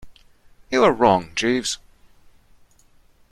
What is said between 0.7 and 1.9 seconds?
You are wrong, Jeeves.